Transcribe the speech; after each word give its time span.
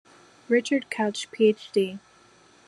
Richard 0.49 0.89
Couch, 0.89 1.29
PhD. 1.31 1.99